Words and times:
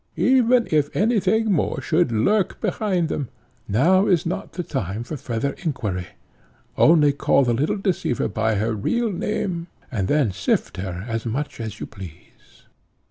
Even 0.17 0.67
if 0.71 0.89
any 0.95 1.19
thing 1.19 1.51
more 1.51 1.79
should 1.79 2.11
lurk 2.11 2.59
behind 2.59 3.07
them, 3.07 3.29
now 3.67 4.07
is 4.07 4.25
not 4.25 4.53
the 4.53 4.63
time 4.63 5.03
for 5.03 5.15
farther 5.15 5.53
inquiry. 5.59 6.07
Only 6.75 7.13
call 7.13 7.43
the 7.43 7.53
little 7.53 7.77
deceiver 7.77 8.27
by 8.27 8.55
her 8.55 8.73
real 8.73 9.11
name, 9.11 9.67
and 9.91 10.07
then 10.07 10.31
sift 10.31 10.77
her 10.77 11.05
as 11.07 11.27
much 11.27 11.59
as 11.61 11.79
you 11.79 11.85
please." 11.85 12.63